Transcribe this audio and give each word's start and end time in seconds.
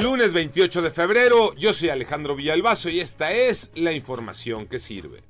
Lunes 0.00 0.32
28 0.32 0.82
de 0.82 0.90
febrero, 0.90 1.54
yo 1.54 1.74
soy 1.74 1.88
Alejandro 1.90 2.34
Villalbazo 2.34 2.88
y 2.88 3.00
esta 3.00 3.32
es 3.32 3.70
la 3.74 3.92
información 3.92 4.66
que 4.66 4.78
sirve. 4.78 5.22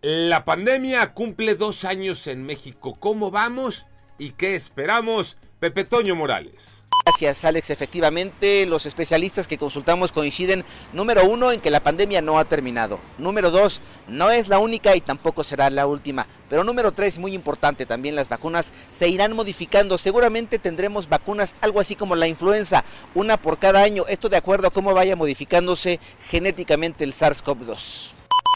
La 0.00 0.44
pandemia 0.44 1.14
cumple 1.14 1.54
dos 1.54 1.84
años 1.84 2.26
en 2.26 2.44
México. 2.44 2.96
¿Cómo 2.98 3.30
vamos 3.30 3.86
y 4.18 4.30
qué 4.32 4.54
esperamos? 4.54 5.36
Pepe 5.60 5.84
Toño 5.84 6.14
Morales. 6.14 6.83
Gracias, 7.06 7.44
Alex. 7.44 7.68
Efectivamente, 7.68 8.64
los 8.64 8.86
especialistas 8.86 9.46
que 9.46 9.58
consultamos 9.58 10.10
coinciden, 10.10 10.64
número 10.94 11.28
uno, 11.28 11.52
en 11.52 11.60
que 11.60 11.70
la 11.70 11.82
pandemia 11.82 12.22
no 12.22 12.38
ha 12.38 12.46
terminado. 12.46 12.98
Número 13.18 13.50
dos, 13.50 13.82
no 14.08 14.30
es 14.30 14.48
la 14.48 14.58
única 14.58 14.96
y 14.96 15.02
tampoco 15.02 15.44
será 15.44 15.68
la 15.68 15.86
última. 15.86 16.26
Pero 16.48 16.64
número 16.64 16.92
tres, 16.92 17.18
muy 17.18 17.34
importante, 17.34 17.84
también 17.84 18.16
las 18.16 18.30
vacunas 18.30 18.72
se 18.90 19.08
irán 19.08 19.36
modificando. 19.36 19.98
Seguramente 19.98 20.58
tendremos 20.58 21.06
vacunas 21.06 21.56
algo 21.60 21.78
así 21.78 21.94
como 21.94 22.16
la 22.16 22.26
influenza, 22.26 22.86
una 23.14 23.36
por 23.36 23.58
cada 23.58 23.82
año. 23.82 24.06
Esto 24.08 24.30
de 24.30 24.38
acuerdo 24.38 24.68
a 24.68 24.72
cómo 24.72 24.94
vaya 24.94 25.14
modificándose 25.14 26.00
genéticamente 26.30 27.04
el 27.04 27.12
SARS-CoV-2. 27.12 28.12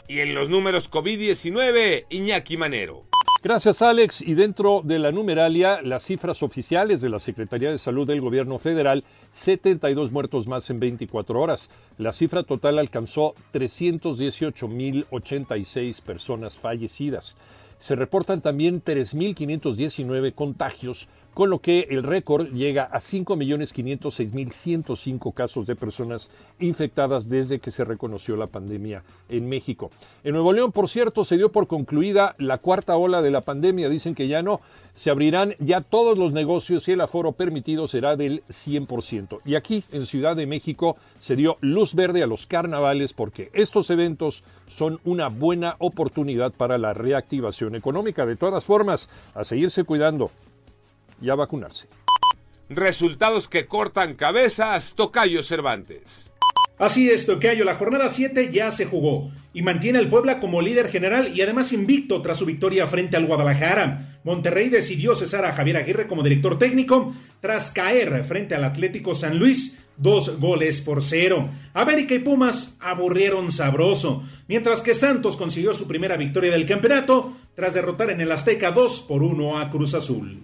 Y 0.07 0.21
en 0.21 0.33
los 0.33 0.49
números 0.49 0.89
COVID-19, 0.89 2.07
Iñaki 2.09 2.57
Manero. 2.57 3.08
Gracias, 3.41 3.81
Alex. 3.81 4.21
Y 4.21 4.33
dentro 4.33 4.81
de 4.83 4.99
la 4.99 5.13
numeralia, 5.13 5.81
las 5.81 6.03
cifras 6.03 6.43
oficiales 6.43 6.99
de 6.99 7.07
la 7.07 7.19
Secretaría 7.19 7.71
de 7.71 7.77
Salud 7.77 8.05
del 8.05 8.19
Gobierno 8.19 8.59
Federal, 8.59 9.05
72 9.31 10.11
muertos 10.11 10.45
más 10.45 10.69
en 10.69 10.81
24 10.81 11.39
horas. 11.39 11.69
La 11.97 12.11
cifra 12.11 12.43
total 12.43 12.79
alcanzó 12.79 13.35
318.086 13.53 16.01
personas 16.01 16.57
fallecidas. 16.57 17.37
Se 17.79 17.95
reportan 17.95 18.41
también 18.41 18.83
3.519 18.83 20.33
contagios 20.33 21.07
con 21.33 21.49
lo 21.49 21.59
que 21.59 21.87
el 21.89 22.03
récord 22.03 22.51
llega 22.51 22.83
a 22.83 22.99
5.506.105 22.99 25.33
casos 25.33 25.65
de 25.65 25.77
personas 25.77 26.29
infectadas 26.59 27.29
desde 27.29 27.59
que 27.59 27.71
se 27.71 27.85
reconoció 27.85 28.35
la 28.35 28.47
pandemia 28.47 29.03
en 29.29 29.47
México. 29.47 29.89
En 30.25 30.33
Nuevo 30.33 30.51
León, 30.51 30.73
por 30.73 30.89
cierto, 30.89 31.23
se 31.23 31.37
dio 31.37 31.49
por 31.49 31.67
concluida 31.67 32.35
la 32.39 32.57
cuarta 32.57 32.97
ola 32.97 33.21
de 33.21 33.31
la 33.31 33.39
pandemia. 33.39 33.87
Dicen 33.87 34.15
que 34.15 34.27
ya 34.27 34.41
no, 34.41 34.59
se 34.95 35.11
abrirán 35.11 35.55
ya 35.59 35.79
todos 35.79 36.17
los 36.17 36.33
negocios 36.33 36.89
y 36.89 36.91
el 36.91 36.99
aforo 36.99 37.31
permitido 37.31 37.87
será 37.87 38.17
del 38.17 38.43
100%. 38.49 39.39
Y 39.45 39.55
aquí, 39.55 39.85
en 39.93 40.05
Ciudad 40.05 40.35
de 40.35 40.45
México, 40.45 40.97
se 41.19 41.37
dio 41.37 41.55
luz 41.61 41.95
verde 41.95 42.21
a 42.21 42.27
los 42.27 42.47
carnavales 42.47 43.13
porque 43.13 43.49
estos 43.53 43.89
eventos 43.91 44.43
son 44.67 44.99
una 45.05 45.29
buena 45.29 45.77
oportunidad 45.79 46.51
para 46.51 46.77
la 46.77 46.93
reactivación 46.93 47.68
económica. 47.75 48.25
De 48.25 48.35
todas 48.35 48.65
formas, 48.65 49.33
a 49.35 49.45
seguirse 49.45 49.83
cuidando 49.83 50.31
y 51.21 51.29
a 51.29 51.35
vacunarse. 51.35 51.87
Resultados 52.69 53.47
que 53.47 53.65
cortan 53.65 54.13
cabezas, 54.13 54.93
Tocayo 54.95 55.41
Cervantes. 55.43 56.31
Así 56.79 57.09
es, 57.09 57.25
Tocayo, 57.25 57.65
la 57.65 57.75
jornada 57.75 58.07
7 58.07 58.51
ya 58.53 58.71
se 58.71 58.85
jugó 58.85 59.31
y 59.53 59.63
mantiene 59.63 59.99
al 59.99 60.07
Puebla 60.07 60.39
como 60.39 60.61
líder 60.61 60.89
general 60.89 61.35
y 61.35 61.41
además 61.41 61.73
invicto 61.73 62.21
tras 62.21 62.37
su 62.37 62.45
victoria 62.45 62.87
frente 62.87 63.17
al 63.17 63.25
Guadalajara. 63.25 64.19
Monterrey 64.23 64.69
decidió 64.69 65.13
cesar 65.13 65.43
a 65.43 65.51
Javier 65.51 65.75
Aguirre 65.75 66.07
como 66.07 66.23
director 66.23 66.57
técnico 66.57 67.13
tras 67.41 67.71
caer 67.71 68.23
frente 68.23 68.55
al 68.55 68.63
Atlético 68.63 69.13
San 69.13 69.37
Luis 69.37 69.77
dos 69.97 70.39
goles 70.39 70.79
por 70.79 71.03
cero. 71.03 71.49
América 71.73 72.15
y 72.15 72.19
Pumas 72.19 72.77
aburrieron 72.79 73.51
sabroso, 73.51 74.23
mientras 74.47 74.79
que 74.79 74.95
Santos 74.95 75.35
consiguió 75.35 75.73
su 75.73 75.85
primera 75.85 76.15
victoria 76.15 76.51
del 76.51 76.65
campeonato 76.65 77.33
tras 77.55 77.73
derrotar 77.73 78.09
en 78.09 78.21
el 78.21 78.31
Azteca 78.31 78.71
2 78.71 79.01
por 79.01 79.21
1 79.21 79.59
a 79.59 79.69
Cruz 79.69 79.93
Azul. 79.93 80.43